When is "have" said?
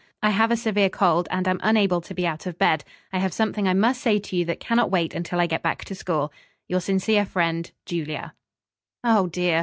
0.31-0.49, 3.19-3.33